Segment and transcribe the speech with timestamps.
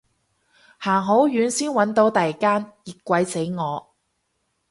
[0.79, 3.93] 行好遠先搵到第間，熱鬼死我